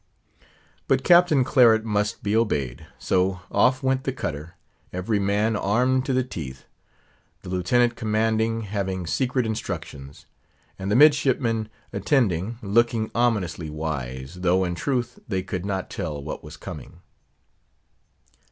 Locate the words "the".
4.03-4.11, 6.13-6.23, 7.43-7.49, 10.89-10.95